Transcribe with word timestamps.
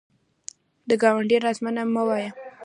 د 0.89 0.91
ګاونډي 1.01 1.37
رازونه 1.45 1.81
مه 1.93 2.01
وایه 2.07 2.31